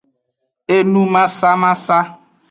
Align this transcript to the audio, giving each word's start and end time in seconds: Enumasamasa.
Enumasamasa. 0.75 1.97